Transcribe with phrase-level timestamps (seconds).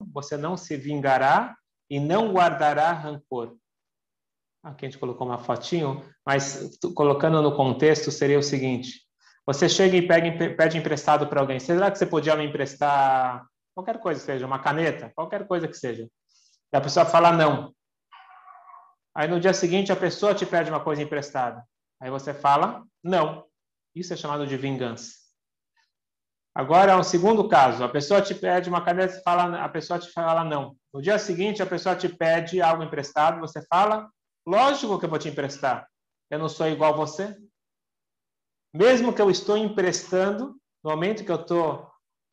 [0.00, 1.56] você não se vingará
[1.90, 3.56] e não guardará rancor.
[4.62, 9.02] Aqui a gente colocou uma fotinho, mas colocando no contexto seria o seguinte:
[9.46, 11.58] você chega e pega, pede emprestado para alguém.
[11.58, 15.76] Será que você podia me emprestar qualquer coisa que seja, uma caneta, qualquer coisa que
[15.76, 16.08] seja?
[16.72, 17.72] E a pessoa fala não.
[19.14, 21.64] Aí no dia seguinte a pessoa te pede uma coisa emprestada.
[22.00, 23.44] Aí você fala não.
[23.94, 25.17] Isso é chamado de vingança.
[26.58, 30.42] Agora, um segundo caso, a pessoa te pede uma caneta, fala, a pessoa te fala
[30.42, 30.76] não.
[30.92, 34.10] No dia seguinte, a pessoa te pede algo emprestado, você fala,
[34.44, 35.86] lógico que eu vou te emprestar.
[36.28, 37.32] Eu não sou igual a você.
[38.74, 41.88] Mesmo que eu estou emprestando, no momento que eu estou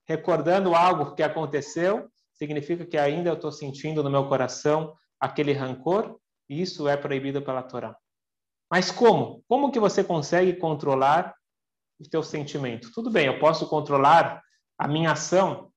[0.07, 6.19] recordando algo que aconteceu, significa que ainda eu estou sentindo no meu coração aquele rancor,
[6.49, 7.95] e isso é proibido pela Torá.
[8.71, 9.43] Mas como?
[9.47, 11.35] Como que você consegue controlar
[11.99, 12.91] o teu sentimento.
[12.93, 14.41] Tudo bem, eu posso controlar
[14.77, 15.71] a minha ação,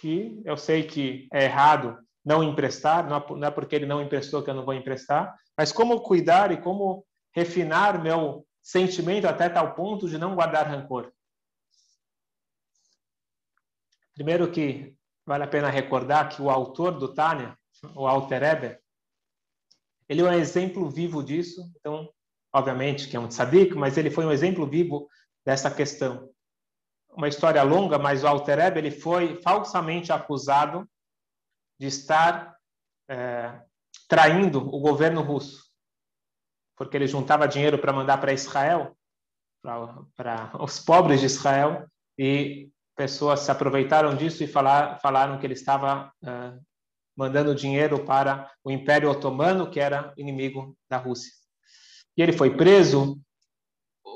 [0.00, 4.50] que eu sei que é errado não emprestar, não é porque ele não emprestou que
[4.50, 10.08] eu não vou emprestar, mas como cuidar e como refinar meu sentimento até tal ponto
[10.08, 11.12] de não guardar rancor.
[14.14, 14.96] Primeiro que
[15.26, 17.58] vale a pena recordar que o autor do Tânia,
[17.94, 18.80] o Alter Eber,
[20.08, 22.08] ele é um exemplo vivo disso, então,
[22.52, 25.08] obviamente que é um tzadik, mas ele foi um exemplo vivo
[25.44, 26.30] dessa questão.
[27.10, 30.88] Uma história longa, mas o Alter ele foi falsamente acusado
[31.78, 32.56] de estar
[33.08, 33.60] é,
[34.08, 35.64] traindo o governo russo,
[36.76, 38.96] porque ele juntava dinheiro para mandar para Israel,
[39.62, 41.86] para os pobres de Israel,
[42.18, 46.58] e pessoas se aproveitaram disso e falar, falaram que ele estava é,
[47.16, 51.32] mandando dinheiro para o Império Otomano, que era inimigo da Rússia.
[52.16, 53.20] E ele foi preso,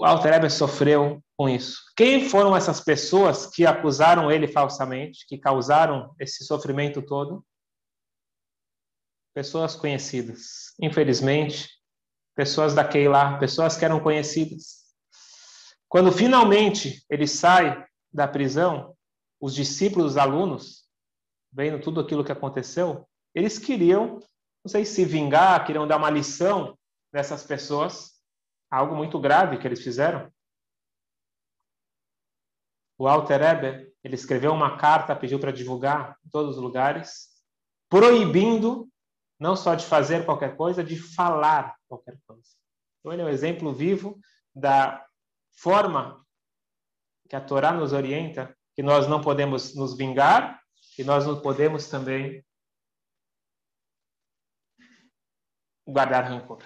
[0.05, 1.83] Alter Eber sofreu com isso.
[1.97, 7.45] Quem foram essas pessoas que acusaram ele falsamente, que causaram esse sofrimento todo?
[9.35, 10.75] Pessoas conhecidas.
[10.81, 11.69] Infelizmente,
[12.35, 14.85] pessoas da Keilah, pessoas que eram conhecidas.
[15.89, 18.95] Quando finalmente ele sai da prisão,
[19.41, 20.85] os discípulos, os alunos,
[21.53, 24.19] vendo tudo aquilo que aconteceu, eles queriam,
[24.64, 26.77] não sei se vingar, queriam dar uma lição
[27.13, 28.17] dessas pessoas,
[28.70, 30.33] algo muito grave que eles fizeram.
[32.98, 37.28] O Alter Eber, ele escreveu uma carta, pediu para divulgar em todos os lugares,
[37.89, 38.89] proibindo
[39.39, 42.48] não só de fazer qualquer coisa, de falar qualquer coisa.
[42.98, 44.18] Então ele é um exemplo vivo
[44.55, 45.07] da
[45.52, 46.27] forma
[47.28, 50.61] que a Torá nos orienta, que nós não podemos nos vingar
[50.98, 52.45] e nós não podemos também
[55.86, 56.62] guardar rancor.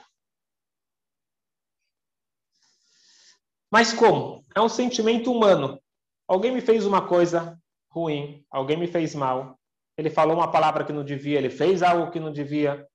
[3.72, 4.44] Mas como?
[4.55, 5.81] É um sentimento humano.
[6.28, 7.59] Alguém me fez uma coisa
[7.91, 9.59] ruim, alguém me fez mal,
[9.97, 12.87] ele falou uma palavra que não devia, ele fez algo que não devia,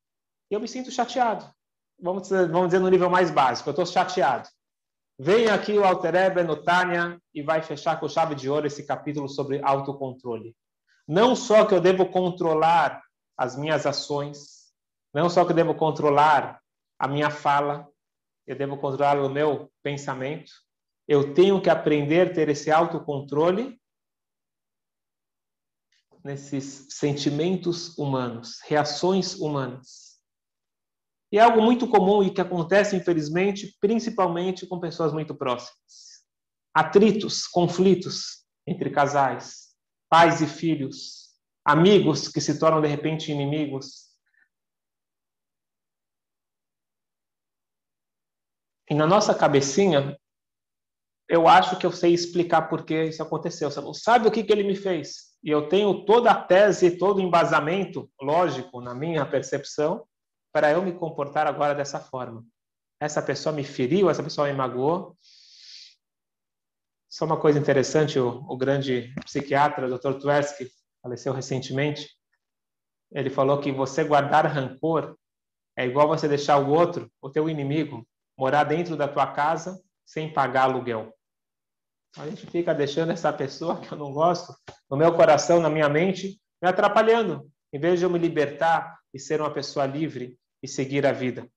[0.51, 1.51] e eu me sinto chateado.
[1.99, 4.47] Vamos dizer, vamos dizer no nível mais básico, eu estou chateado.
[5.19, 8.85] Vem aqui o Alter Eber no Tânia e vai fechar com chave de ouro esse
[8.85, 10.55] capítulo sobre autocontrole.
[11.07, 13.01] Não só que eu devo controlar
[13.35, 14.71] as minhas ações,
[15.11, 16.61] não só que eu devo controlar
[16.99, 17.87] a minha fala,
[18.45, 20.51] eu devo controlar o meu pensamento,
[21.07, 23.79] eu tenho que aprender a ter esse autocontrole
[26.23, 30.17] nesses sentimentos humanos, reações humanas.
[31.31, 36.25] E é algo muito comum e que acontece, infelizmente, principalmente com pessoas muito próximas.
[36.73, 39.73] Atritos, conflitos entre casais,
[40.09, 44.07] pais e filhos, amigos que se tornam de repente inimigos.
[48.89, 50.17] E na nossa cabecinha,
[51.29, 53.69] eu acho que eu sei explicar por que isso aconteceu.
[53.93, 55.35] Sabe o que, que ele me fez?
[55.43, 60.05] E eu tenho toda a tese, todo o embasamento lógico na minha percepção
[60.53, 62.43] para eu me comportar agora dessa forma.
[62.99, 65.15] Essa pessoa me feriu, essa pessoa me magoou.
[67.09, 70.19] Só uma coisa interessante, o, o grande psiquiatra, o Dr.
[70.19, 70.69] Tversky,
[71.01, 72.09] faleceu recentemente,
[73.11, 75.15] ele falou que você guardar rancor
[75.77, 78.05] é igual você deixar o outro, o teu inimigo,
[78.37, 81.13] morar dentro da tua casa sem pagar aluguel.
[82.15, 84.53] A gente fica deixando essa pessoa que eu não gosto
[84.89, 89.19] no meu coração, na minha mente, me atrapalhando, em vez de eu me libertar e
[89.19, 91.47] ser uma pessoa livre e seguir a vida.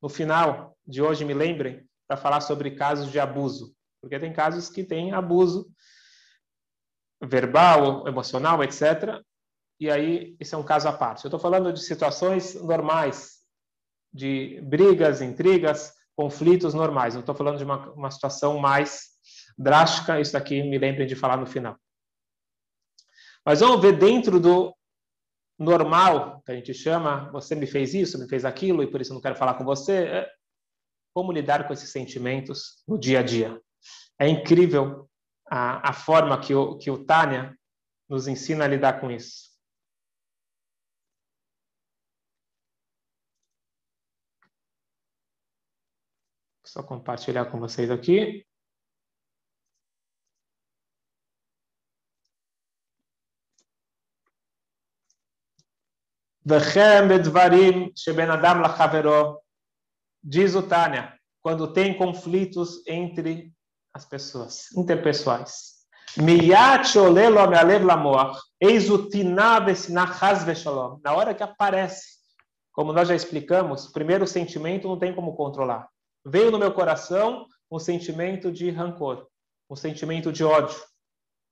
[0.00, 4.68] No final de hoje, me lembrem para falar sobre casos de abuso, porque tem casos
[4.68, 5.70] que tem abuso
[7.22, 9.22] verbal, emocional, etc.
[9.78, 11.24] E aí, esse é um caso à parte.
[11.24, 13.42] Eu estou falando de situações normais,
[14.12, 17.14] de brigas, intrigas, conflitos normais.
[17.14, 19.11] Não estou falando de uma, uma situação mais
[19.58, 21.78] drástica, isso aqui me lembrem de falar no final.
[23.44, 24.74] Mas vamos ver dentro do
[25.58, 29.12] normal, que a gente chama, você me fez isso, me fez aquilo, e por isso
[29.12, 30.04] eu não quero falar com você.
[30.06, 30.32] É
[31.14, 33.60] como lidar com esses sentimentos no dia a dia.
[34.18, 35.08] É incrível
[35.46, 37.56] a, a forma que o, que o Tânia
[38.08, 39.50] nos ensina a lidar com isso.
[46.64, 48.46] Só compartilhar com vocês aqui.
[60.22, 63.52] Diz o Tânia, quando tem conflitos entre
[63.92, 65.82] as pessoas, interpessoais.
[71.02, 72.18] Na hora que aparece,
[72.72, 75.88] como nós já explicamos, primeiro o sentimento não tem como controlar.
[76.24, 79.26] Veio no meu coração um sentimento de rancor,
[79.68, 80.78] um sentimento de ódio.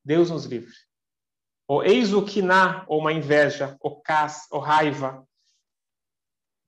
[0.05, 0.73] Deus nos livre.
[1.71, 5.25] Ou eis o kiná, ou uma inveja, ou cas, ou raiva,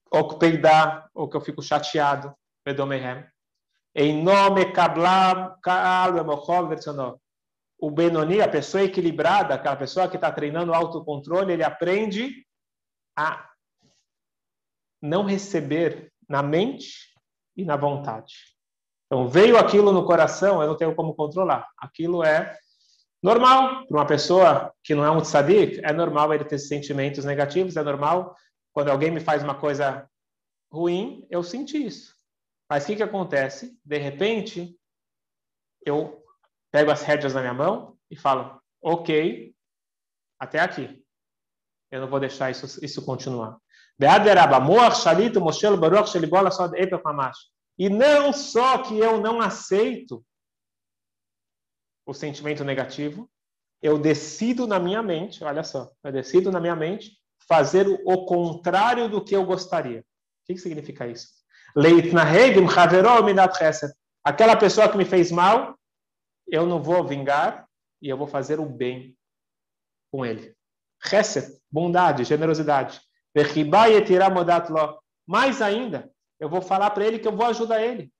[0.09, 2.33] ou peidar, ou que eu fico chateado,
[2.63, 3.27] pedomehem.
[3.97, 6.13] Em nome kablam kaal
[7.81, 12.47] O Benoni, a pessoa equilibrada, aquela pessoa que está treinando autocontrole, ele aprende
[13.19, 13.51] a
[15.03, 17.13] não receber na mente
[17.57, 18.35] e na vontade.
[19.07, 21.69] Então, veio aquilo no coração, eu não tenho como controlar.
[21.77, 22.57] Aquilo é
[23.23, 27.77] Normal, para uma pessoa que não é um tzadik, é normal ele ter sentimentos negativos,
[27.77, 28.35] é normal.
[28.73, 30.09] Quando alguém me faz uma coisa
[30.73, 32.17] ruim, eu senti isso.
[32.69, 33.79] Mas o que, que acontece?
[33.85, 34.77] De repente,
[35.87, 36.25] eu
[36.73, 39.55] pego as rédeas na minha mão e falo, ok,
[40.41, 41.01] até aqui.
[41.91, 43.59] Eu não vou deixar isso, isso continuar.
[47.79, 50.25] E não só que eu não aceito
[52.07, 53.29] o sentimento negativo,
[53.81, 57.19] eu decido na minha mente, olha só, eu decido na minha mente
[57.49, 60.01] fazer o contrário do que eu gostaria.
[60.01, 60.05] O
[60.47, 61.29] que, que significa isso?
[64.25, 65.77] Aquela pessoa que me fez mal,
[66.47, 67.67] eu não vou vingar
[68.01, 69.17] e eu vou fazer o bem
[70.13, 70.55] com ele.
[71.05, 73.01] Chesed, bondade, generosidade.
[75.27, 78.13] Mais ainda, eu vou falar para ele que eu vou ajudar ele.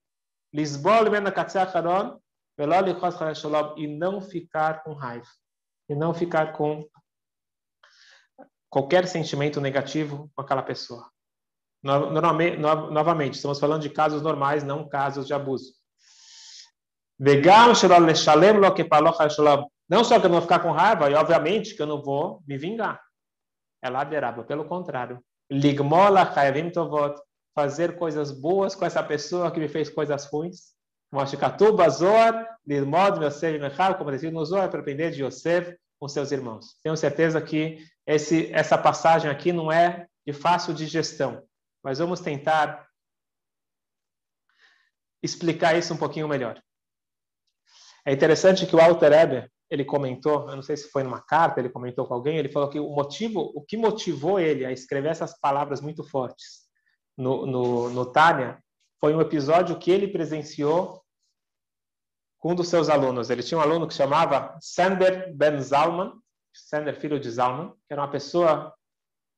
[0.53, 1.09] Lisboa,
[3.77, 5.29] e não ficar com raiva,
[5.89, 6.87] e não ficar com
[8.69, 11.11] qualquer sentimento negativo com aquela pessoa.
[11.83, 15.73] Normalmente, novamente, estamos falando de casos normais, não casos de abuso.
[19.89, 22.43] Não só que eu não vou ficar com raiva, e obviamente que eu não vou
[22.47, 23.03] me vingar.
[23.83, 25.23] É laderável, pelo contrário.
[25.51, 26.33] Ligmola
[27.55, 30.73] fazer coisas boas com essa pessoa que me fez coisas ruins
[31.13, 31.21] Como
[34.13, 36.79] decidido no Zohar, para aprender de Yosef com seus irmãos.
[36.83, 41.47] Tenho certeza que esse, essa passagem aqui não é de fácil digestão,
[41.85, 42.89] mas vamos tentar
[45.23, 46.59] explicar isso um pouquinho melhor.
[48.07, 51.61] É interessante que o Alter Eber, ele comentou, eu não sei se foi numa carta,
[51.61, 55.11] ele comentou com alguém, ele falou que o motivo, o que motivou ele a escrever
[55.11, 56.63] essas palavras muito fortes
[57.19, 58.59] no, no, no Tânia
[58.99, 61.02] foi um episódio que ele presenciou
[62.43, 63.31] um dos seus alunos.
[63.31, 66.13] Ele tinha um aluno que chamava Sander Ben Zalman,
[66.53, 68.75] Sander, filho de Zalman, que era uma pessoa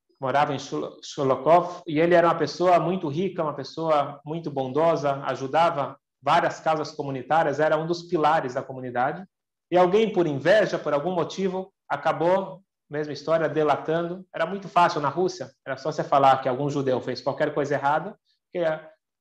[0.08, 5.22] que morava em Sholokov, e ele era uma pessoa muito rica, uma pessoa muito bondosa,
[5.24, 9.24] ajudava várias casas comunitárias, era um dos pilares da comunidade.
[9.70, 14.26] E alguém, por inveja, por algum motivo, acabou, mesma história, delatando.
[14.34, 17.74] Era muito fácil na Rússia, era só você falar que algum judeu fez qualquer coisa
[17.74, 18.16] errada,
[18.52, 18.64] que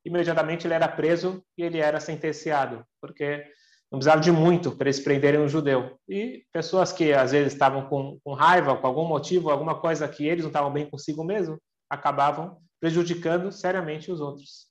[0.06, 3.46] imediatamente ele era preso e ele era sentenciado, porque
[3.94, 6.00] não precisava de muito para eles prenderem um judeu.
[6.10, 10.26] E pessoas que às vezes estavam com, com raiva, com algum motivo, alguma coisa que
[10.26, 14.68] eles não estavam bem consigo mesmo, acabavam prejudicando seriamente os outros.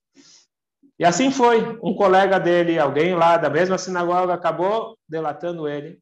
[0.99, 1.79] E assim foi.
[1.81, 6.01] Um colega dele, alguém lá da mesma sinagoga, acabou delatando ele.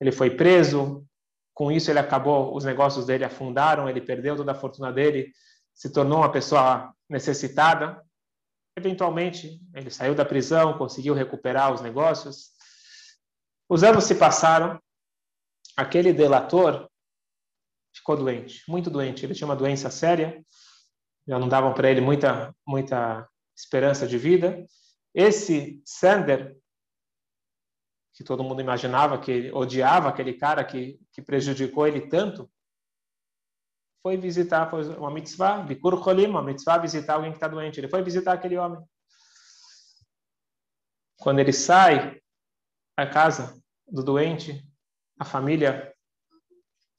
[0.00, 1.04] Ele foi preso.
[1.52, 5.32] Com isso, ele acabou, os negócios dele afundaram, ele perdeu toda a fortuna dele,
[5.74, 8.00] se tornou uma pessoa necessitada.
[8.76, 12.50] Eventualmente, ele saiu da prisão, conseguiu recuperar os negócios.
[13.68, 14.78] Os anos se passaram.
[15.76, 16.88] Aquele delator
[17.94, 19.24] ficou doente, muito doente.
[19.24, 20.44] Ele tinha uma doença séria.
[21.26, 24.64] Já não davam para ele muita, muita esperança de vida.
[25.14, 26.56] Esse Sander,
[28.12, 32.50] que todo mundo imaginava que odiava aquele cara que, que prejudicou ele tanto,
[34.06, 37.80] foi visitar, foi uma mitzvah, Bikur Cholim, uma mitzvah, visitar alguém que está doente.
[37.80, 38.80] Ele foi visitar aquele homem.
[41.18, 42.22] Quando ele sai
[42.96, 44.64] da casa do doente,
[45.18, 45.92] a família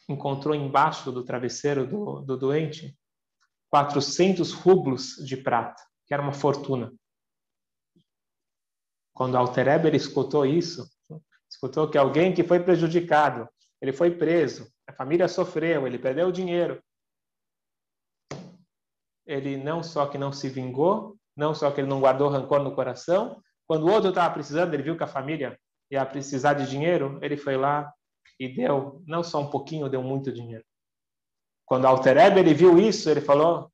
[0.10, 2.94] encontrou embaixo do travesseiro do, do doente
[3.70, 6.94] 400 rublos de prata, que era uma fortuna.
[9.14, 10.86] Quando Altereber escutou isso,
[11.50, 13.48] escutou que alguém que foi prejudicado,
[13.82, 16.84] ele foi preso, a família sofreu, ele perdeu o dinheiro.
[19.28, 22.74] Ele não só que não se vingou, não só que ele não guardou rancor no
[22.74, 25.60] coração, quando o outro estava precisando, ele viu que a família
[25.92, 27.94] ia precisar de dinheiro, ele foi lá
[28.40, 30.64] e deu, não só um pouquinho, deu muito dinheiro.
[31.66, 33.70] Quando Altereb ele viu isso, ele falou: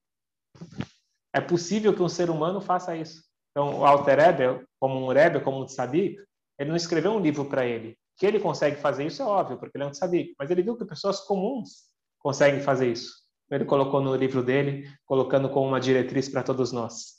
[1.31, 3.23] é possível que um ser humano faça isso.
[3.51, 6.17] Então, o Altereb, como um Rebbe, como um tzadik,
[6.57, 7.95] ele não escreveu um livro para ele.
[8.17, 10.33] Que ele consegue fazer isso é óbvio, porque ele é um tzadik.
[10.39, 11.83] Mas ele viu que pessoas comuns
[12.19, 13.22] conseguem fazer isso.
[13.49, 17.15] Ele colocou no livro dele, colocando como uma diretriz para todos nós.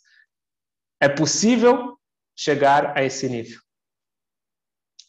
[1.01, 1.99] É possível
[2.37, 3.61] chegar a esse nível.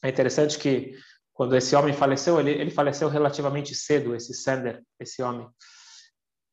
[0.03, 0.97] É interessante que
[1.33, 5.49] quando esse homem faleceu, ele, ele faleceu relativamente cedo, esse Sender, esse homem,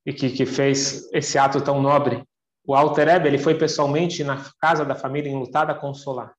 [0.07, 2.25] e que, que fez esse ato tão nobre.
[2.65, 6.35] O Alter Ebe, ele foi pessoalmente na casa da família enlutada consolar.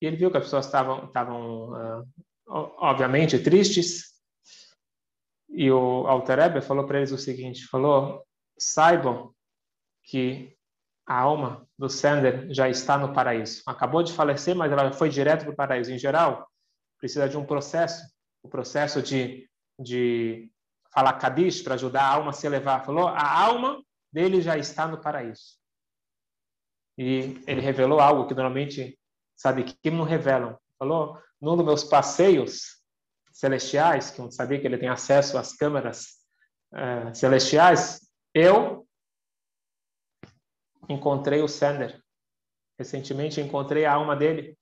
[0.00, 2.06] E ele viu que as pessoas estavam, estavam uh,
[2.46, 4.15] obviamente, tristes.
[5.58, 8.22] E o Alter Ebe falou para eles o seguinte, falou,
[8.58, 9.34] saibam
[10.02, 10.54] que
[11.06, 13.62] a alma do Sander já está no paraíso.
[13.66, 15.90] Acabou de falecer, mas ela foi direto para o paraíso.
[15.90, 16.46] Em geral,
[17.00, 18.06] precisa de um processo,
[18.42, 19.48] o processo de,
[19.80, 20.52] de
[20.92, 22.84] falar Kadish para ajudar a alma a se elevar.
[22.84, 23.82] Falou, a alma
[24.12, 25.56] dele já está no paraíso.
[26.98, 28.98] E ele revelou algo que normalmente
[29.34, 30.58] sabe que não revelam.
[30.78, 32.75] Falou, num dos meus passeios
[33.36, 36.24] celestiais, que eu sabia que ele tem acesso às câmeras
[36.72, 38.00] uh, celestiais,
[38.34, 38.88] eu
[40.88, 42.02] encontrei o Sander.
[42.78, 44.58] Recentemente encontrei a alma dele.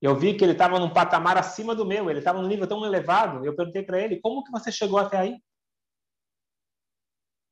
[0.00, 2.84] Eu vi que ele estava num patamar acima do meu, ele estava num nível tão
[2.84, 3.46] elevado.
[3.46, 5.42] Eu perguntei para ele: como que você chegou até aí?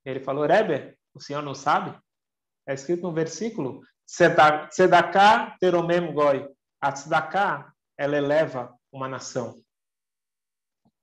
[0.04, 1.98] Ele falou: Rebbe, o senhor não sabe?
[2.66, 6.46] É escrito no versículo: Sedaká teromem goi.
[6.82, 9.62] A tzedakah, ela eleva uma nação.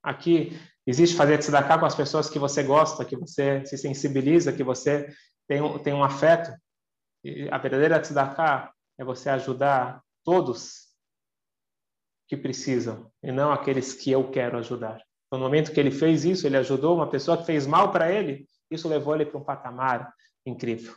[0.03, 4.63] Aqui existe fazer tzedakah com as pessoas que você gosta, que você se sensibiliza, que
[4.63, 5.13] você
[5.47, 6.51] tem um, tem um afeto.
[7.23, 10.87] E a verdadeira tzedakah é você ajudar todos
[12.27, 15.01] que precisam e não aqueles que eu quero ajudar.
[15.31, 18.47] No momento que ele fez isso, ele ajudou uma pessoa que fez mal para ele,
[18.71, 20.13] isso levou ele para um patamar
[20.45, 20.95] incrível.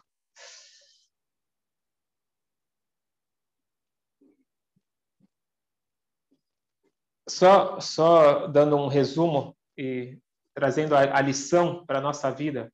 [7.30, 10.18] Só, só dando um resumo e
[10.52, 12.72] trazendo a, a lição para a nossa vida,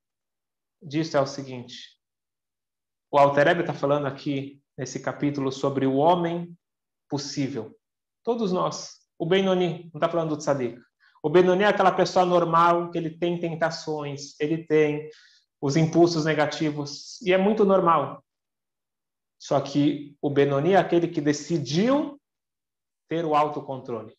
[0.83, 2.01] disso é o seguinte.
[3.11, 6.57] O Altereb está falando aqui, nesse capítulo, sobre o homem
[7.07, 7.77] possível.
[8.25, 8.97] Todos nós.
[9.19, 10.81] O Benoni, não está falando do Tzadik.
[11.23, 15.11] O Benoni é aquela pessoa normal, que ele tem tentações, ele tem
[15.61, 18.25] os impulsos negativos, e é muito normal.
[19.39, 22.19] Só que o Benoni é aquele que decidiu
[23.07, 24.17] ter o autocontrole.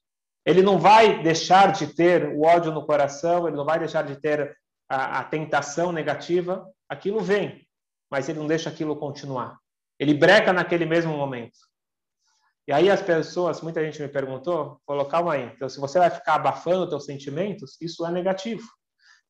[0.47, 4.15] Ele não vai deixar de ter o ódio no coração, ele não vai deixar de
[4.15, 4.57] ter
[4.89, 7.67] a, a tentação negativa, aquilo vem,
[8.09, 9.59] mas ele não deixa aquilo continuar.
[9.99, 11.59] Ele breca naquele mesmo momento.
[12.65, 16.09] E aí as pessoas, muita gente me perguntou, falou, calma aí, então se você vai
[16.09, 18.65] ficar abafando seus sentimentos, isso é negativo.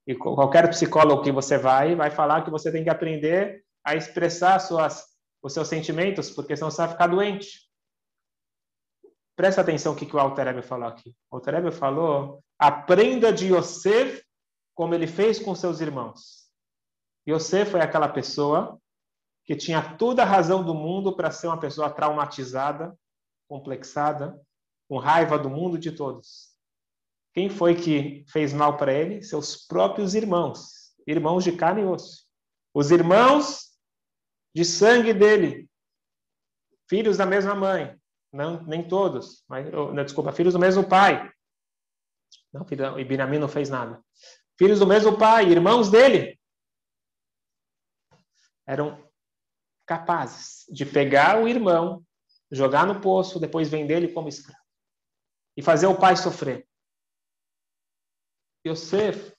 [0.06, 4.60] E qualquer psicólogo que você vai, vai falar que você tem que aprender a expressar
[4.60, 5.04] suas,
[5.42, 7.67] os seus sentimentos, porque senão você vai ficar doente.
[9.38, 11.15] Presta atenção o que, que o Alter falou aqui.
[11.29, 14.25] O Alter falou, aprenda de Yosef
[14.74, 16.48] como ele fez com seus irmãos.
[17.29, 18.82] Yosef foi aquela pessoa
[19.46, 22.98] que tinha toda a razão do mundo para ser uma pessoa traumatizada,
[23.48, 24.41] complexada,
[24.89, 26.56] com raiva do mundo de todos.
[27.32, 29.22] Quem foi que fez mal para ele?
[29.22, 32.25] Seus próprios irmãos, irmãos de carne e osso.
[32.74, 33.72] Os irmãos
[34.56, 35.70] de sangue dele,
[36.89, 37.97] filhos da mesma mãe,
[38.31, 41.31] não nem todos, mas não, desculpa, filhos do mesmo pai.
[42.51, 44.01] Não, filho, Ibinami não fez nada
[44.57, 46.39] filhos do mesmo pai, irmãos dele,
[48.65, 49.07] eram
[49.86, 52.03] capazes de pegar o irmão,
[52.51, 54.60] jogar no poço, depois vender ele como escravo
[55.55, 56.67] e fazer o pai sofrer.
[58.65, 59.34] Yosef,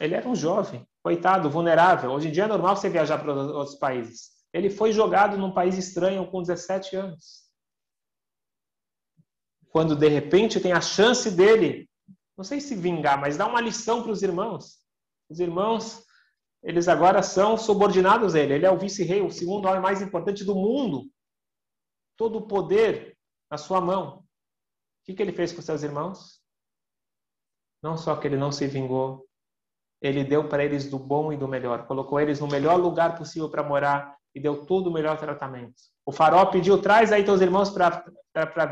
[0.00, 2.10] ele era um jovem, coitado, vulnerável.
[2.10, 4.30] Hoje em dia é normal você viajar para outros países.
[4.52, 7.49] Ele foi jogado num país estranho com 17 anos.
[9.70, 11.88] Quando de repente tem a chance dele
[12.40, 14.78] não sei se vingar, mas dar uma lição para os irmãos.
[15.28, 16.02] Os irmãos,
[16.62, 18.54] eles agora são subordinados a ele.
[18.54, 21.04] Ele é o vice-rei, o segundo homem mais importante do mundo.
[22.16, 23.14] Todo o poder
[23.50, 24.20] na sua mão.
[24.20, 24.24] O
[25.04, 26.40] que, que ele fez com seus irmãos?
[27.82, 29.28] Não só que ele não se vingou,
[30.00, 33.50] ele deu para eles do bom e do melhor, colocou eles no melhor lugar possível
[33.50, 35.74] para morar e deu todo o melhor tratamento.
[36.06, 38.02] O faraó pediu: traz aí teus irmãos para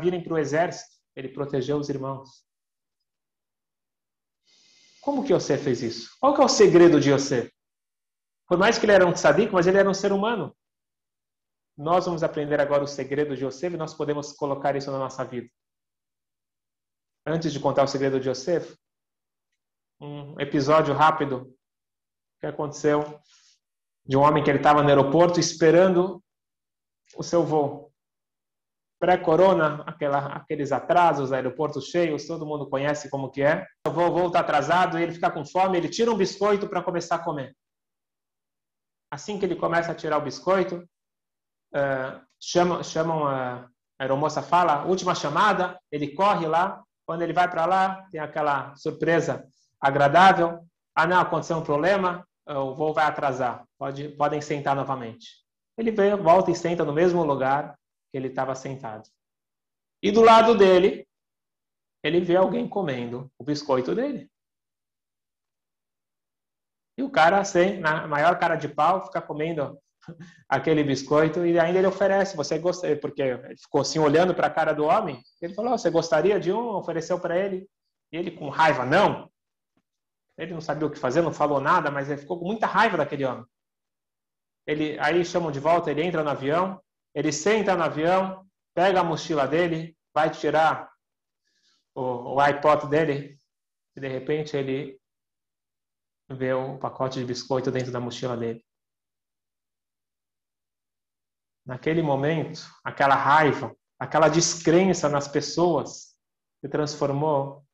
[0.01, 0.97] virem para o exército.
[1.15, 2.45] Ele protegeu os irmãos.
[5.01, 6.15] Como que Yosef fez isso?
[6.19, 7.51] Qual que é o segredo de Yosef?
[8.47, 10.55] Por mais que ele era um tzadik, mas ele era um ser humano.
[11.77, 15.23] Nós vamos aprender agora o segredo de Yosef e nós podemos colocar isso na nossa
[15.23, 15.49] vida.
[17.25, 18.77] Antes de contar o segredo de Yosef,
[20.01, 21.55] um episódio rápido
[22.39, 23.21] que aconteceu
[24.05, 26.23] de um homem que ele estava no aeroporto esperando
[27.15, 27.88] o seu voo.
[28.99, 33.65] Pré-corona, aqueles atrasos, aeroportos cheios, todo mundo conhece como que é.
[33.87, 37.23] O voo está atrasado, ele fica com fome, ele tira um biscoito para começar a
[37.23, 37.55] comer.
[39.09, 40.85] Assim que ele começa a tirar o biscoito,
[42.41, 47.65] chamam, chamam a, a aeromoça fala, última chamada, ele corre lá, quando ele vai para
[47.65, 49.47] lá, tem aquela surpresa
[49.79, 50.59] agradável.
[50.93, 55.25] Ah, não, aconteceu um problema, o voo vai atrasar, Pode, podem sentar novamente.
[55.77, 57.78] Ele vem, volta e senta no mesmo lugar
[58.11, 59.09] que ele estava sentado.
[60.01, 61.07] E do lado dele,
[62.03, 64.29] ele vê alguém comendo o biscoito dele.
[66.97, 69.79] E o cara, assim, na maior cara de pau, fica comendo
[70.47, 72.35] aquele biscoito e ainda ele oferece.
[72.35, 75.21] Você gostaria, porque ele ficou assim olhando para a cara do homem.
[75.41, 76.75] Ele falou: Você gostaria de um?
[76.75, 77.69] Ofereceu para ele.
[78.11, 79.29] E ele, com raiva, não.
[80.37, 82.97] Ele não sabia o que fazer, não falou nada, mas ele ficou com muita raiva
[82.97, 83.45] daquele homem.
[84.65, 86.81] Ele, aí chamam de volta, ele entra no avião,
[87.13, 90.91] ele senta no avião, pega a mochila dele, vai tirar
[91.95, 93.39] o, o iPod dele,
[93.95, 94.99] e de repente ele
[96.29, 98.63] vê um pacote de biscoito dentro da mochila dele.
[101.65, 106.15] Naquele momento, aquela raiva, aquela descrença nas pessoas
[106.61, 107.65] se transformou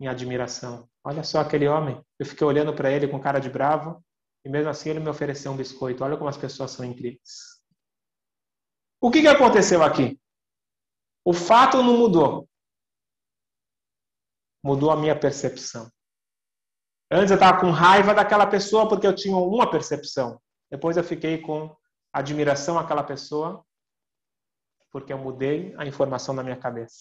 [0.00, 0.88] em admiração.
[1.04, 2.04] Olha só aquele homem.
[2.18, 4.04] Eu fiquei olhando para ele com cara de bravo
[4.44, 6.04] e mesmo assim ele me ofereceu um biscoito.
[6.04, 7.55] Olha como as pessoas são incríveis.
[9.06, 10.20] O que, que aconteceu aqui?
[11.24, 12.48] O fato não mudou.
[14.64, 15.88] Mudou a minha percepção.
[17.08, 20.42] Antes eu estava com raiva daquela pessoa porque eu tinha uma percepção.
[20.68, 21.72] Depois eu fiquei com
[22.12, 23.64] admiração àquela pessoa
[24.90, 26.96] porque eu mudei a informação na minha cabeça.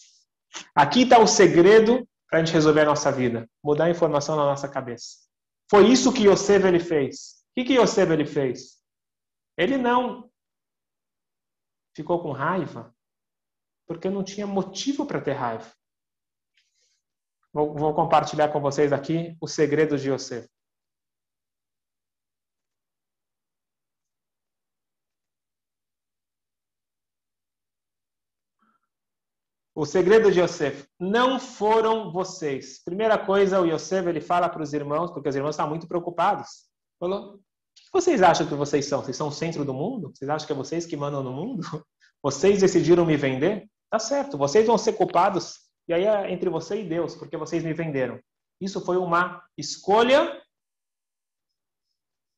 [0.76, 4.46] Aqui está o segredo para a gente resolver a nossa vida, mudar a informação na
[4.46, 5.26] nossa cabeça.
[5.72, 7.44] Foi isso que Yosef ele fez.
[7.50, 8.80] O que, que Yosef ele fez?
[9.58, 10.30] Ele não
[11.96, 12.94] ficou com raiva
[13.88, 15.72] porque não tinha motivo para ter raiva.
[17.54, 20.50] Vou, vou, compartilhar com vocês aqui o segredo de Yosef.
[29.74, 32.82] O segredo de Yosef, não foram vocês.
[32.84, 36.70] Primeira coisa, o Yosef ele fala para os irmãos, porque os irmãos estão muito preocupados.
[36.98, 37.42] Falou:
[37.96, 39.02] vocês acham que vocês são?
[39.02, 40.12] Vocês são o centro do mundo?
[40.14, 41.62] Vocês acham que é vocês que mandam no mundo?
[42.22, 43.70] Vocês decidiram me vender?
[43.88, 45.60] Tá certo, vocês vão ser culpados.
[45.88, 48.20] E aí é entre você e Deus, porque vocês me venderam.
[48.60, 50.42] Isso foi uma escolha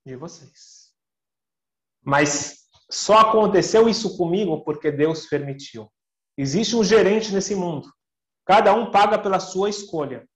[0.06, 0.93] de vocês.
[2.04, 5.89] Mas só aconteceu isso comigo porque Deus permitiu.
[6.38, 7.89] Existe um gerente nesse mundo.
[8.46, 10.28] Cada um paga pela sua escolha.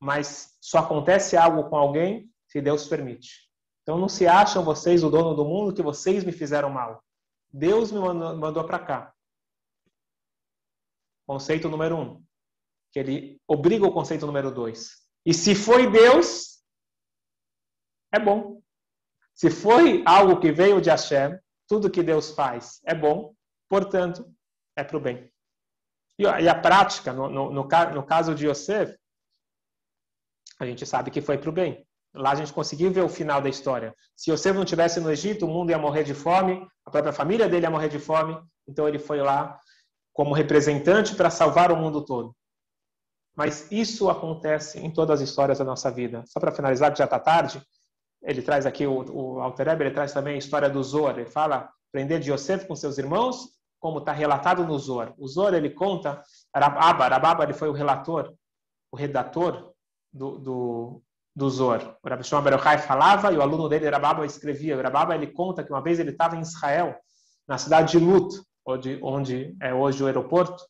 [0.00, 3.51] Mas só acontece algo com alguém se Deus permite.
[3.82, 7.02] Então não se acham vocês o dono do mundo que vocês me fizeram mal.
[7.52, 9.14] Deus me mandou para cá.
[11.26, 12.24] Conceito número um.
[12.92, 15.02] Que ele obriga o conceito número dois.
[15.24, 16.62] E se foi Deus,
[18.12, 18.62] é bom.
[19.34, 23.34] Se foi algo que veio de Hashem, tudo que Deus faz é bom,
[23.68, 24.30] portanto,
[24.76, 25.32] é para o bem.
[26.18, 28.96] E a, prática, no, no, no, no, caso de Yosef,
[30.60, 31.86] a gente sabe que foi para o bem.
[32.14, 33.94] Lá a gente conseguiu ver o final da história.
[34.14, 37.48] Se Yosef não tivesse no Egito, o mundo ia morrer de fome, a própria família
[37.48, 39.58] dele ia morrer de fome, então ele foi lá
[40.12, 42.34] como representante para salvar o mundo todo.
[43.34, 46.22] Mas isso acontece em todas as histórias da nossa vida.
[46.26, 47.62] Só para finalizar, que já está tarde,
[48.22, 51.18] ele traz aqui, o, o Alter Eber, ele traz também a história do Zor.
[51.18, 53.48] Ele fala, aprender de Yosef com seus irmãos
[53.80, 55.12] como está relatado no Zor.
[55.18, 56.22] O Zor, ele conta,
[56.54, 58.32] Rababa, Rababa ele foi o relator,
[58.92, 59.72] o redator
[60.12, 61.02] do, do,
[61.34, 61.96] do Zor.
[62.02, 64.76] O Rabi Shimon Baruchai falava e o aluno dele, Rababa, escrevia.
[64.76, 66.94] O Rababa, ele conta que uma vez ele estava em Israel,
[67.48, 70.64] na cidade de Lut, onde, onde é hoje o aeroporto,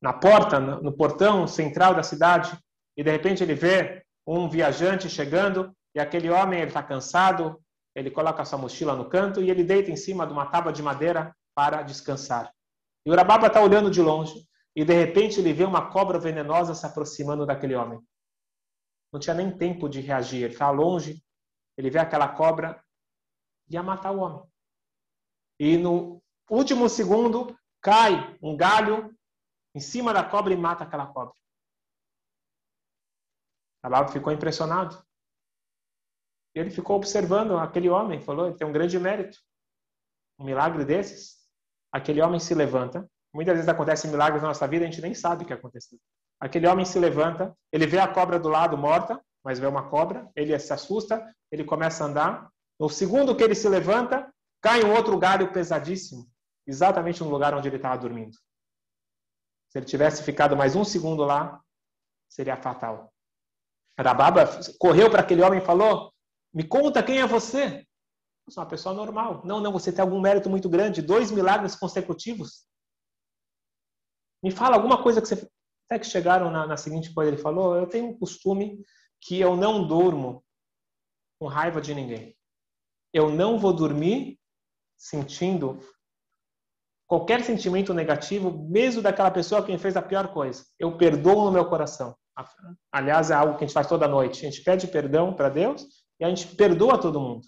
[0.00, 2.56] na porta, no portão central da cidade,
[2.96, 7.60] e de repente ele vê um viajante chegando e aquele homem ele está cansado,
[7.94, 10.82] ele coloca sua mochila no canto e ele deita em cima de uma tábua de
[10.82, 12.52] madeira para descansar.
[13.04, 16.74] E o Rababa está olhando de longe e de repente ele vê uma cobra venenosa
[16.74, 18.00] se aproximando daquele homem.
[19.12, 20.42] Não tinha nem tempo de reagir.
[20.42, 21.22] Ele estava longe,
[21.76, 22.82] ele vê aquela cobra,
[23.68, 24.50] ia matar o homem.
[25.60, 29.14] E no último segundo, cai um galho
[29.74, 31.34] em cima da cobra e mata aquela cobra.
[33.84, 35.04] Rabab ficou impressionado.
[36.54, 39.38] Ele ficou observando aquele homem, falou, ele tem um grande mérito.
[40.38, 41.48] Um milagre desses.
[41.90, 43.08] Aquele homem se levanta.
[43.34, 45.98] Muitas vezes acontecem milagres na nossa vida, a gente nem sabe o que aconteceu.
[46.42, 50.28] Aquele homem se levanta, ele vê a cobra do lado morta, mas vê uma cobra,
[50.34, 52.52] ele se assusta, ele começa a andar.
[52.80, 54.28] No segundo que ele se levanta,
[54.60, 56.28] cai um outro galho pesadíssimo,
[56.66, 58.36] exatamente no lugar onde ele estava dormindo.
[59.70, 61.62] Se ele tivesse ficado mais um segundo lá,
[62.28, 63.12] seria fatal.
[63.96, 64.44] Rababa
[64.80, 66.12] correu para aquele homem e falou:
[66.52, 67.86] Me conta quem é você.
[68.48, 69.42] Eu sou uma pessoa normal.
[69.44, 72.66] Não, não, você tem algum mérito muito grande, dois milagres consecutivos.
[74.42, 75.48] Me fala alguma coisa que você.
[75.92, 78.82] Até que chegaram na, na seguinte coisa, ele falou: Eu tenho um costume
[79.20, 80.42] que eu não durmo
[81.38, 82.34] com raiva de ninguém.
[83.12, 84.38] Eu não vou dormir
[84.96, 85.80] sentindo
[87.06, 90.64] qualquer sentimento negativo, mesmo daquela pessoa que me fez a pior coisa.
[90.78, 92.16] Eu perdoo no meu coração.
[92.90, 94.46] Aliás, é algo que a gente faz toda noite.
[94.46, 95.84] A gente pede perdão para Deus
[96.18, 97.46] e a gente perdoa todo mundo.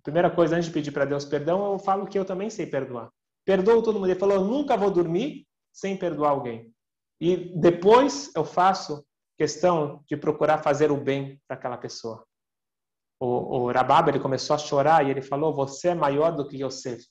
[0.00, 2.66] A primeira coisa, antes de pedir para Deus perdão, eu falo que eu também sei
[2.66, 3.08] perdoar.
[3.44, 4.10] Perdoo todo mundo.
[4.10, 6.74] Ele falou, eu nunca vou dormir sem perdoar alguém.
[7.20, 9.04] E depois eu faço
[9.36, 12.24] questão de procurar fazer o bem para aquela pessoa.
[13.20, 16.62] O, o Rabab, ele começou a chorar e ele falou, você é maior do que
[16.62, 17.04] Yosef.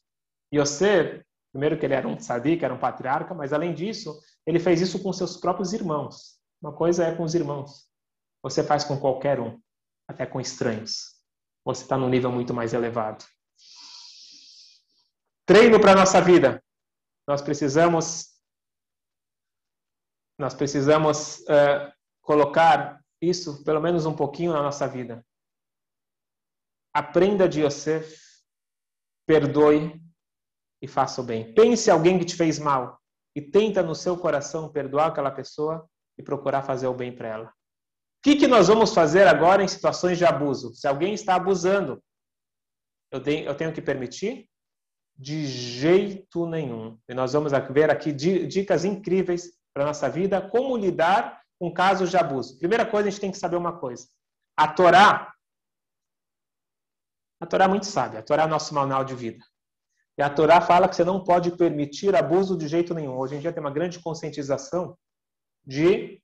[0.53, 4.79] Yosef, primeiro que ele era um tzadik, era um patriarca, mas além disso, ele fez
[4.79, 6.37] isso com seus próprios irmãos.
[6.61, 7.87] Uma coisa é com os irmãos.
[8.41, 9.59] Você faz com qualquer um,
[10.07, 11.15] até com estranhos.
[11.65, 13.25] Você está num nível muito mais elevado.
[15.45, 16.63] Treino para a nossa vida.
[17.27, 18.37] Nós precisamos
[20.38, 25.26] nós precisamos uh, colocar isso, pelo menos um pouquinho, na nossa vida.
[26.93, 28.19] Aprenda de Yosef,
[29.26, 30.00] perdoe
[30.82, 31.54] e faça o bem.
[31.54, 33.00] Pense alguém que te fez mal
[33.36, 37.47] e tenta no seu coração perdoar aquela pessoa e procurar fazer o bem para ela.
[37.47, 37.52] O
[38.23, 40.73] que, que nós vamos fazer agora em situações de abuso?
[40.73, 42.02] Se alguém está abusando,
[43.12, 44.50] eu tenho que permitir?
[45.15, 47.00] De jeito nenhum.
[47.08, 52.09] E nós vamos ver aqui dicas incríveis para a nossa vida, como lidar com casos
[52.09, 52.57] de abuso.
[52.57, 54.07] Primeira coisa, a gente tem que saber uma coisa.
[54.57, 55.31] A Torá,
[57.39, 58.21] a Torá é muito sábia.
[58.21, 59.45] A Torá é nosso manual de vida.
[60.17, 63.15] E a Torá fala que você não pode permitir abuso de jeito nenhum.
[63.19, 64.97] Hoje em dia tem uma grande conscientização
[65.63, 66.19] de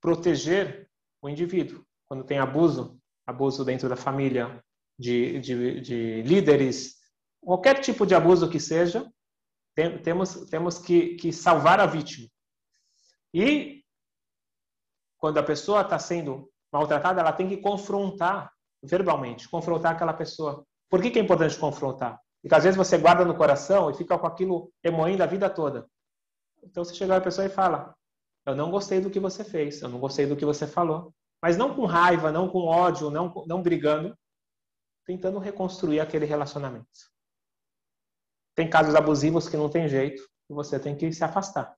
[0.00, 0.90] proteger
[1.22, 1.86] o indivíduo.
[2.06, 4.60] Quando tem abuso, abuso dentro da família,
[4.98, 6.96] de, de, de líderes,
[7.40, 9.08] qualquer tipo de abuso que seja,
[9.74, 12.28] tem, temos, temos que, que salvar a vítima.
[13.32, 13.82] E
[15.18, 20.66] quando a pessoa está sendo maltratada, ela tem que confrontar verbalmente, confrontar aquela pessoa.
[20.90, 22.20] Por que, que é importante confrontar?
[22.42, 25.86] Porque às vezes você guarda no coração e fica com aquilo remoendo a vida toda.
[26.62, 27.94] Então você chega a pessoa e fala:
[28.44, 31.14] Eu não gostei do que você fez, eu não gostei do que você falou.
[31.40, 34.16] Mas não com raiva, não com ódio, não, não brigando,
[35.04, 37.11] tentando reconstruir aquele relacionamento.
[38.54, 41.74] Tem casos abusivos que não tem jeito e você tem que se afastar.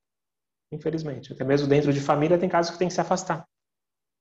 [0.72, 1.32] Infelizmente.
[1.32, 3.46] Até mesmo dentro de família tem casos que tem que se afastar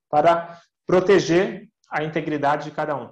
[0.10, 3.12] para proteger a integridade de cada um.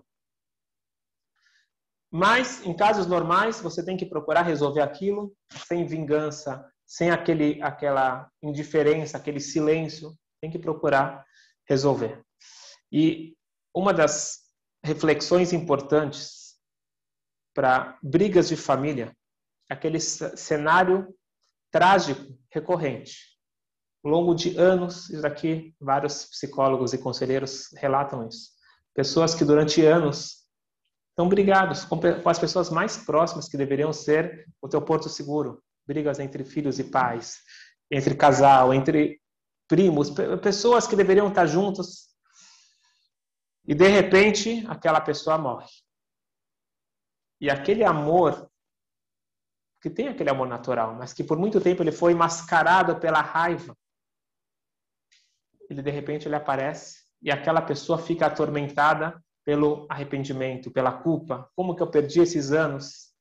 [2.13, 5.34] Mas, em casos normais, você tem que procurar resolver aquilo
[5.65, 11.25] sem vingança, sem aquele, aquela indiferença, aquele silêncio, tem que procurar
[11.65, 12.21] resolver.
[12.91, 13.34] E
[13.73, 14.41] uma das
[14.84, 16.58] reflexões importantes
[17.54, 19.15] para brigas de família,
[19.71, 21.07] aquele cenário
[21.71, 23.31] trágico recorrente.
[24.03, 28.49] Ao longo de anos, isso aqui vários psicólogos e conselheiros relatam isso.
[28.93, 30.41] Pessoas que durante anos
[31.12, 36.19] estão brigados com as pessoas mais próximas que deveriam ser o teu porto seguro, brigas
[36.19, 37.39] entre filhos e pais,
[37.89, 39.21] entre casal, entre
[39.67, 40.10] primos,
[40.41, 42.10] pessoas que deveriam estar juntos.
[43.65, 45.69] E de repente, aquela pessoa morre.
[47.39, 48.50] E aquele amor,
[49.81, 53.75] que tem aquele amor natural, mas que por muito tempo ele foi mascarado pela raiva,
[55.69, 61.49] ele de repente ele aparece e aquela pessoa fica atormentada pelo arrependimento, pela culpa.
[61.55, 63.11] Como que eu perdi esses anos?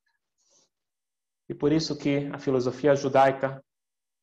[1.48, 3.64] E por isso que a filosofia judaica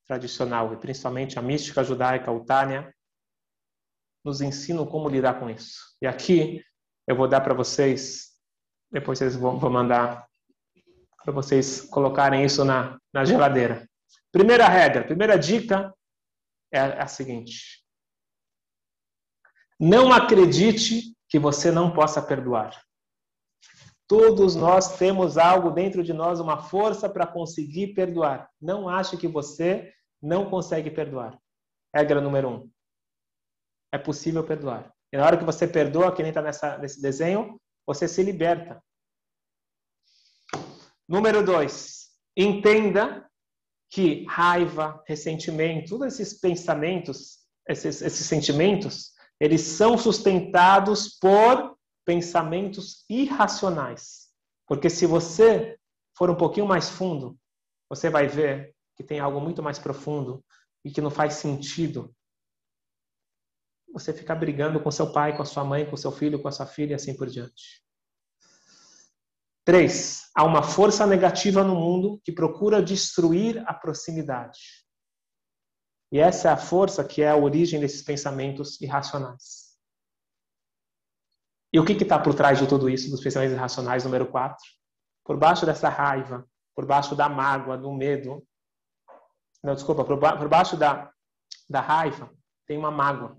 [0.05, 2.93] tradicional, e principalmente a mística judaica, o Tânia,
[4.23, 5.95] nos ensinam como lidar com isso.
[6.01, 6.63] E aqui
[7.05, 8.33] eu vou dar para vocês,
[8.91, 10.27] depois vocês vão, mandar
[11.27, 13.85] para vocês colocarem isso na, na geladeira.
[14.31, 15.93] Primeira regra, primeira dica
[16.71, 17.83] é a seguinte:
[19.77, 22.81] Não acredite que você não possa perdoar.
[24.07, 28.49] Todos nós temos algo dentro de nós, uma força para conseguir perdoar.
[28.61, 31.37] Não ache que você não consegue perdoar.
[31.93, 32.71] Regra número um.
[33.91, 34.93] É possível perdoar.
[35.11, 38.81] E na hora que você perdoa, que nem está nesse desenho, você se liberta.
[41.07, 42.09] Número dois.
[42.35, 43.29] Entenda
[43.89, 54.27] que raiva, ressentimento, todos esses pensamentos, esses, esses sentimentos, eles são sustentados por pensamentos irracionais.
[54.67, 55.77] Porque se você
[56.17, 57.37] for um pouquinho mais fundo,
[57.89, 60.43] você vai ver que tem algo muito mais profundo
[60.83, 62.13] e que não faz sentido.
[63.93, 66.51] Você ficar brigando com seu pai, com a sua mãe, com seu filho, com a
[66.51, 67.86] sua filha e assim por diante.
[69.67, 74.57] Três, há uma força negativa no mundo que procura destruir a proximidade.
[76.09, 79.77] E essa é a força que é a origem desses pensamentos irracionais.
[81.73, 84.57] E o que está por trás de tudo isso, dos pensamentos irracionais, número 4?
[85.25, 88.47] Por baixo dessa raiva, por baixo da mágoa, do medo,
[89.61, 91.11] não, desculpa, por, ba por baixo da,
[91.69, 92.33] da raiva,
[92.65, 93.37] tem uma mágoa,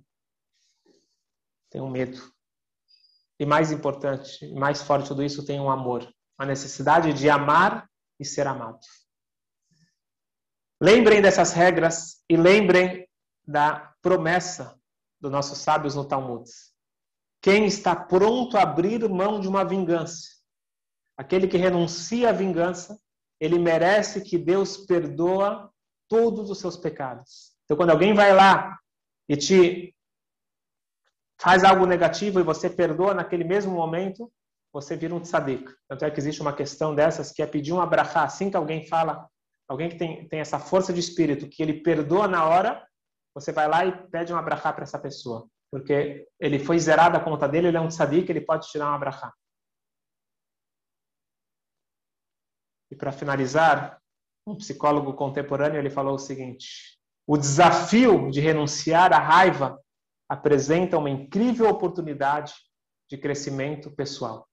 [1.70, 2.20] tem um medo.
[3.40, 6.06] E mais importante, mais forte de tudo isso, tem um amor.
[6.38, 8.80] A necessidade de amar e ser amado.
[10.80, 13.08] Lembrem dessas regras e lembrem
[13.44, 14.78] da promessa
[15.20, 16.48] dos nossos sábios no Talmud.
[17.42, 20.28] Quem está pronto a abrir mão de uma vingança,
[21.16, 23.00] aquele que renuncia à vingança,
[23.40, 25.72] ele merece que Deus perdoa
[26.08, 27.52] todos os seus pecados.
[27.64, 28.78] Então, quando alguém vai lá
[29.28, 29.94] e te
[31.40, 34.32] faz algo negativo e você perdoa naquele mesmo momento,
[34.80, 35.72] você vira um tzadik.
[35.88, 38.24] Tanto é que existe uma questão dessas que é pedir um abrahá.
[38.24, 39.28] Assim que alguém fala,
[39.68, 42.86] alguém que tem, tem essa força de espírito, que ele perdoa na hora,
[43.34, 47.20] você vai lá e pede um abrahá para essa pessoa porque ele foi zerado a
[47.22, 49.32] conta dele, ele é um tzadik, ele pode tirar uma brachá.
[52.90, 54.00] E para finalizar,
[54.46, 59.78] um psicólogo contemporâneo ele falou o seguinte: o desafio de renunciar à raiva
[60.28, 62.54] apresenta uma incrível oportunidade
[63.10, 64.47] de crescimento pessoal.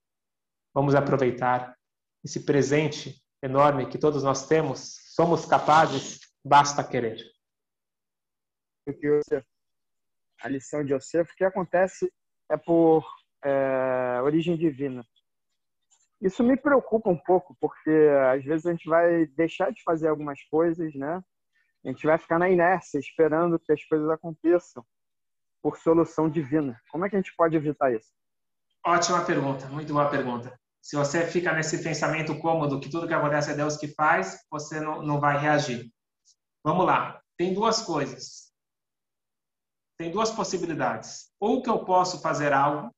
[0.76, 1.76] Vamos aproveitar
[2.24, 4.98] esse presente enorme que todos nós temos.
[5.16, 7.34] Somos capazes, basta querer
[10.46, 12.12] a lição de Yosef, o que acontece
[12.50, 13.04] é por
[13.44, 15.04] é, origem divina.
[16.22, 17.92] Isso me preocupa um pouco, porque
[18.32, 21.24] às vezes a gente vai deixar de fazer algumas coisas, né?
[21.84, 24.84] A gente vai ficar na inércia, esperando que as coisas aconteçam
[25.62, 26.80] por solução divina.
[26.90, 28.12] Como é que a gente pode evitar isso?
[28.86, 30.60] Ótima pergunta, muito boa pergunta.
[30.86, 34.80] Se você fica nesse pensamento cômodo que tudo que acontece é Deus que faz, você
[34.80, 35.92] não, não vai reagir.
[36.64, 37.20] Vamos lá.
[37.38, 38.46] Tem duas coisas
[39.98, 41.32] tem duas possibilidades.
[41.40, 42.94] Ou que eu posso fazer algo,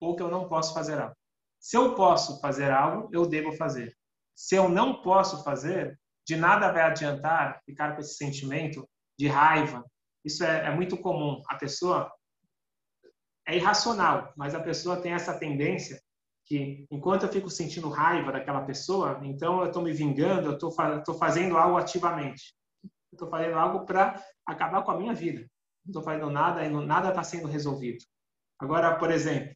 [0.00, 1.14] ou que eu não posso fazer algo.
[1.60, 3.94] Se eu posso fazer algo, eu devo fazer.
[4.34, 9.84] Se eu não posso fazer, de nada vai adiantar ficar com esse sentimento de raiva.
[10.24, 11.42] Isso é, é muito comum.
[11.48, 12.10] A pessoa
[13.46, 16.00] é irracional, mas a pessoa tem essa tendência
[16.50, 21.14] que, enquanto eu fico sentindo raiva daquela pessoa, então eu estou me vingando, eu estou
[21.14, 22.52] fazendo algo ativamente.
[23.12, 25.48] Estou fazendo algo para acabar com a minha vida
[25.84, 28.04] não estou fazendo nada e nada está sendo resolvido.
[28.58, 29.54] Agora, por exemplo,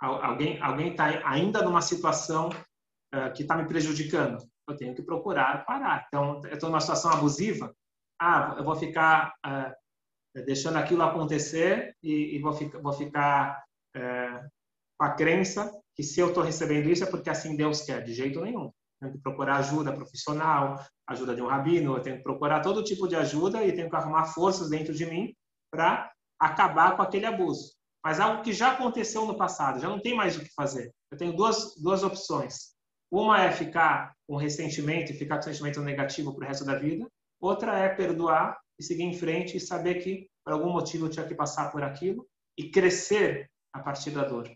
[0.00, 5.64] alguém alguém está ainda numa situação uh, que está me prejudicando, eu tenho que procurar
[5.64, 6.06] parar.
[6.08, 7.74] Então, eu estou numa situação abusiva,
[8.20, 13.64] ah, eu vou ficar uh, deixando aquilo acontecer e, e vou, ficar, vou ficar
[13.96, 14.50] uh,
[14.98, 18.02] com a crença que se eu estou recebendo isso é porque assim Deus quer.
[18.02, 18.70] De jeito nenhum
[19.04, 23.06] tenho que procurar ajuda profissional, ajuda de um rabino, eu tenho que procurar todo tipo
[23.06, 25.34] de ajuda e tenho que arrumar forças dentro de mim
[25.70, 27.74] para acabar com aquele abuso.
[28.04, 30.92] Mas algo que já aconteceu no passado, já não tem mais o que fazer.
[31.10, 32.74] Eu tenho duas, duas opções.
[33.10, 37.06] Uma é ficar com ressentimento e ficar com sentimento negativo para o resto da vida.
[37.40, 41.26] Outra é perdoar e seguir em frente e saber que, por algum motivo, eu tinha
[41.26, 42.26] que passar por aquilo
[42.58, 44.50] e crescer a partir da dor.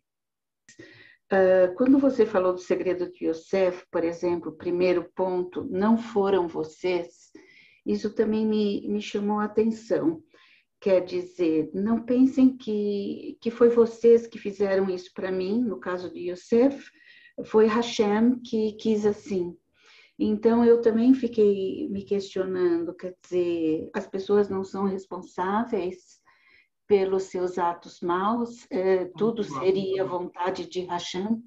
[1.31, 7.31] Uh, quando você falou do segredo de Yosef, por exemplo, primeiro ponto, não foram vocês,
[7.85, 10.23] isso também me, me chamou a atenção.
[10.81, 16.11] Quer dizer, não pensem que, que foi vocês que fizeram isso para mim, no caso
[16.13, 16.89] de Yosef,
[17.45, 19.57] foi Hashem que quis assim.
[20.19, 26.18] Então, eu também fiquei me questionando, quer dizer, as pessoas não são responsáveis
[26.89, 31.41] pelos seus atos maus, é, tudo seria vontade de Hashem?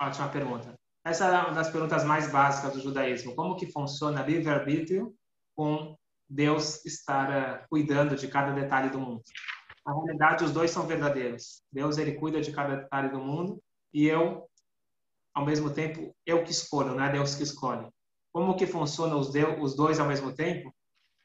[0.00, 0.74] Ótima pergunta.
[1.04, 3.36] Essa é uma das perguntas mais básicas do judaísmo.
[3.36, 5.14] Como que funciona livre-arbítrio
[5.54, 5.96] com
[6.28, 7.30] Deus estar
[7.62, 9.22] uh, cuidando de cada detalhe do mundo?
[9.86, 11.62] na realidade, os dois são verdadeiros.
[11.70, 13.62] Deus, ele cuida de cada detalhe do mundo
[13.94, 14.48] e eu,
[15.32, 17.88] ao mesmo tempo, eu que escolho, não é Deus que escolhe.
[18.32, 20.74] Como que funciona os, Deus, os dois ao mesmo tempo?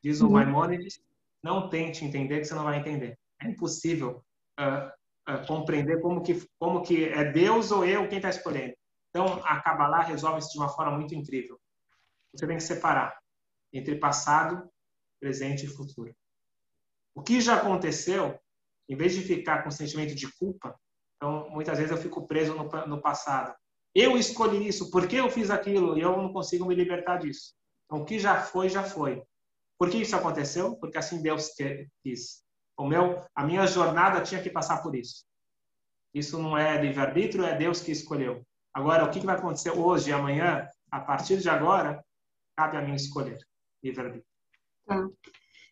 [0.03, 0.33] Diz o uhum.
[0.33, 1.01] Maimonides,
[1.43, 3.17] não tente entender que você não vai entender.
[3.41, 4.23] É impossível
[4.59, 8.73] uh, uh, compreender como que, como que é Deus ou eu quem está escolhendo.
[9.09, 11.59] Então, a Kabbalah resolve isso de uma forma muito incrível.
[12.33, 13.17] Você tem que separar
[13.73, 14.69] entre passado,
[15.19, 16.13] presente e futuro.
[17.13, 18.39] O que já aconteceu,
[18.87, 20.77] em vez de ficar com sentimento de culpa,
[21.17, 23.53] então muitas vezes eu fico preso no, no passado.
[23.93, 27.53] Eu escolhi isso, por que eu fiz aquilo e eu não consigo me libertar disso.
[27.85, 29.21] Então, o que já foi, já foi.
[29.77, 30.77] Por que isso aconteceu?
[30.77, 31.49] Porque assim Deus
[32.01, 32.43] quis.
[32.81, 35.23] O meu, a minha jornada tinha que passar por isso.
[36.11, 38.43] Isso não é livre-arbítrio, é Deus que escolheu.
[38.73, 42.03] Agora, o que vai acontecer hoje amanhã, a partir de agora,
[42.57, 43.37] cabe a mim escolher
[43.83, 44.25] livre-arbítrio.
[44.87, 45.07] Tá.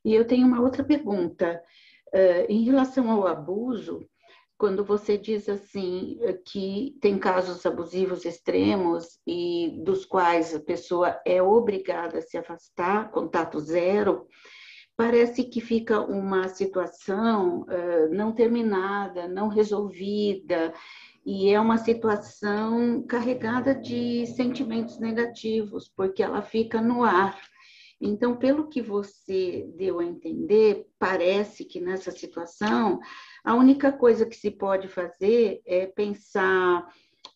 [0.06, 1.60] E eu tenho uma outra pergunta.
[2.14, 4.08] Uh, em relação ao abuso,
[4.56, 11.42] quando você diz assim que tem casos abusivos extremos e dos quais a pessoa é
[11.42, 14.28] obrigada a se afastar, contato zero,
[15.00, 20.74] parece que fica uma situação uh, não terminada, não resolvida,
[21.26, 27.40] e é uma situação carregada de sentimentos negativos, porque ela fica no ar.
[28.02, 33.00] Então, pelo que você deu a entender, parece que nessa situação
[33.42, 36.86] a única coisa que se pode fazer é pensar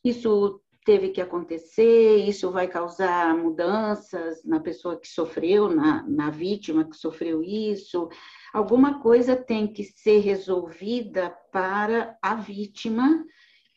[0.03, 6.83] isso teve que acontecer, isso vai causar mudanças na pessoa que sofreu, na, na vítima
[6.83, 8.09] que sofreu isso.
[8.53, 13.25] Alguma coisa tem que ser resolvida para a vítima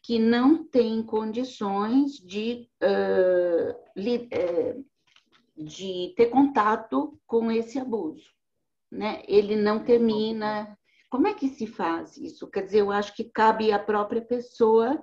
[0.03, 4.85] que não tem condições de, uh, li, uh,
[5.57, 8.31] de ter contato com esse abuso.
[8.90, 9.23] Né?
[9.27, 10.79] Ele não termina.
[11.11, 12.49] Como é que se faz isso?
[12.49, 15.03] Quer dizer, eu acho que cabe à própria pessoa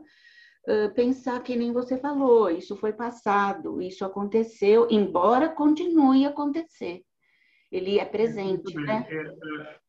[0.95, 7.03] pensar que nem você falou, isso foi passado, isso aconteceu, embora continue a acontecer.
[7.71, 9.05] Ele é presente, né?
[9.09, 9.79] É, é,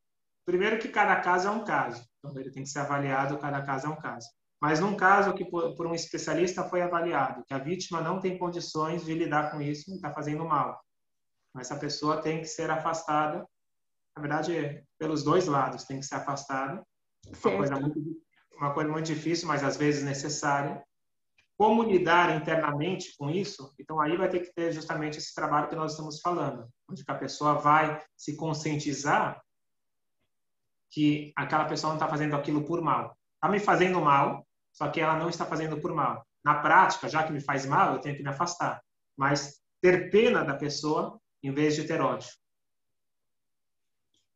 [0.45, 3.87] primeiro que cada caso é um caso, então ele tem que ser avaliado, cada caso
[3.87, 4.27] é um caso.
[4.61, 9.05] Mas num caso que por, um especialista foi avaliado, que a vítima não tem condições
[9.05, 10.83] de lidar com isso está fazendo mal.
[11.59, 13.47] Essa pessoa tem que ser afastada,
[14.17, 16.83] na verdade, pelos dois lados, tem que ser afastada.
[17.27, 18.01] Uma coisa, muito,
[18.57, 20.83] uma coisa muito difícil, mas às vezes necessária.
[21.57, 23.73] Como lidar internamente com isso?
[23.79, 27.15] Então, aí vai ter que ter justamente esse trabalho que nós estamos falando, onde a
[27.15, 29.41] pessoa vai se conscientizar
[30.91, 33.17] que aquela pessoa não está fazendo aquilo por mal.
[33.35, 36.27] Está me fazendo mal, só que ela não está fazendo por mal.
[36.45, 38.83] Na prática, já que me faz mal, eu tenho que me afastar.
[39.17, 42.31] Mas ter pena da pessoa em vez de ter ódio.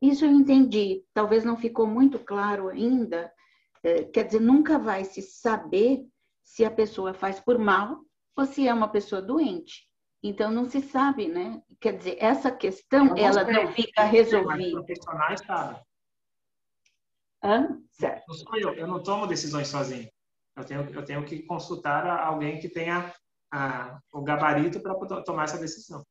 [0.01, 1.03] Isso eu entendi.
[1.13, 3.31] Talvez não ficou muito claro ainda.
[3.83, 6.05] É, quer dizer, nunca vai se saber
[6.43, 8.01] se a pessoa faz por mal
[8.35, 9.87] ou se é uma pessoa doente.
[10.21, 11.61] Então não se sabe, né?
[11.79, 14.79] Quer dizer, essa questão ela não fica resolvida.
[14.79, 15.81] Os profissionais sabem.
[17.41, 17.81] Hã?
[17.91, 18.25] Certo.
[18.27, 20.09] Não sou eu, eu não tomo decisões sozinho.
[20.57, 23.13] Eu tenho, eu tenho que consultar alguém que tenha
[23.51, 26.03] a, o gabarito para tomar essa decisão.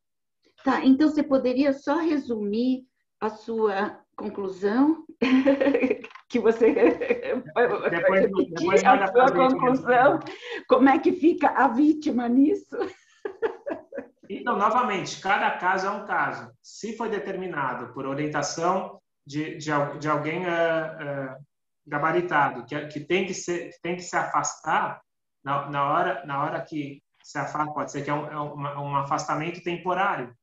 [0.64, 2.86] Tá, então você poderia só resumir
[3.20, 5.04] a sua conclusão
[6.28, 6.72] que você
[7.90, 10.20] depois, depois a sua conclusão
[10.68, 12.76] como é que fica a vítima nisso
[14.28, 20.08] então novamente cada caso é um caso se foi determinado por orientação de, de, de
[20.08, 21.46] alguém uh, uh,
[21.88, 25.00] gabaritado, que, que, tem que ser, que tem que se afastar
[25.44, 28.96] na, na hora, na hora que se afasta, pode ser que é um, é um,
[28.96, 30.34] afastamento temporário.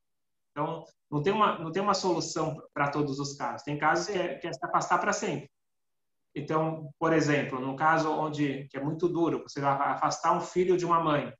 [0.50, 3.62] Então, não tem uma, não tem uma solução para todos os casos.
[3.62, 5.50] Tem casos que é, que é se afastar para sempre.
[6.36, 10.76] Então, por exemplo, num caso onde que é muito duro, você vai afastar um filho
[10.76, 11.32] de uma mãe,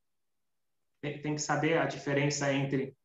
[1.02, 2.96] tem, tem que saber a diferença entre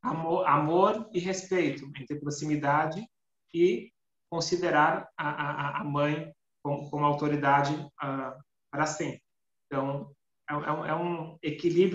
[0.00, 3.04] amor, amor e respeito, entre proximidade
[3.52, 3.90] e
[4.30, 6.32] considerar a, a, a mãe
[6.62, 9.22] como, como autoridade uh, para sempre.
[9.66, 10.14] Então,
[10.48, 11.84] é, é, um, é um equilíbrio